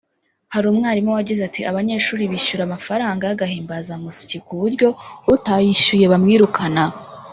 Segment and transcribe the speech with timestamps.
[0.53, 4.87] Hari umwarimu wagize ati “Abanyeshuri bishyura amafaranga y’agahimbazamusyi ku buryo
[5.33, 6.83] utayishyuye bamwirukana